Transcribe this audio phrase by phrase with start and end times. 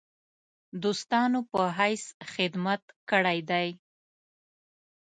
[0.83, 2.03] دوستانو په حیث
[2.33, 3.67] خدمت کړی دی.